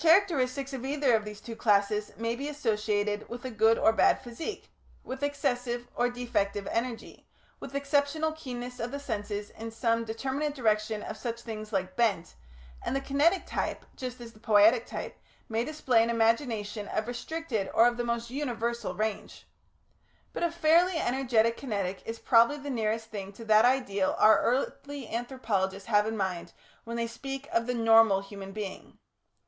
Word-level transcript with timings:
The 0.00 0.04
characteristics 0.08 0.72
of 0.72 0.84
either 0.84 1.16
of 1.16 1.24
these 1.24 1.40
two 1.40 1.56
classes 1.56 2.12
may 2.16 2.36
be 2.36 2.46
associated 2.46 3.28
with 3.28 3.44
a 3.44 3.50
good 3.50 3.76
or 3.76 3.92
bad 3.92 4.22
physique, 4.22 4.70
with 5.02 5.24
excessive 5.24 5.88
or 5.96 6.08
defective 6.08 6.68
energy, 6.68 7.26
with 7.58 7.74
exceptional 7.74 8.30
keenness 8.30 8.78
of 8.78 8.92
the 8.92 9.00
senses 9.00 9.50
in 9.50 9.72
some 9.72 10.04
determinate 10.04 10.54
direction 10.54 11.02
or 11.02 11.14
such 11.14 11.44
like 11.72 11.96
"bent," 11.96 12.36
and 12.80 12.94
the 12.94 13.00
Kinetic 13.00 13.42
type, 13.44 13.84
just 13.96 14.20
as 14.20 14.34
the 14.34 14.38
Poietic 14.38 14.86
type, 14.86 15.16
may 15.48 15.64
display 15.64 16.00
an 16.00 16.10
imagination 16.10 16.86
of 16.86 17.08
restricted 17.08 17.68
or 17.74 17.88
of 17.88 17.96
the 17.96 18.04
most 18.04 18.30
universal 18.30 18.94
range. 18.94 19.48
But 20.32 20.44
a 20.44 20.50
fairly 20.52 20.96
energetic 20.98 21.56
Kinetic 21.56 22.02
is 22.06 22.20
probably 22.20 22.58
the 22.58 22.70
nearest 22.70 23.06
thing 23.10 23.32
to 23.32 23.44
that 23.46 23.64
ideal 23.64 24.14
our 24.20 24.38
earthly 24.42 25.08
anthropologists 25.12 25.88
have 25.88 26.06
in 26.06 26.16
mind 26.16 26.52
when 26.84 26.96
they 26.96 27.08
speak 27.08 27.48
of 27.52 27.66
the 27.66 27.74
"Normal" 27.74 28.20
human 28.20 28.52
being. 28.52 28.98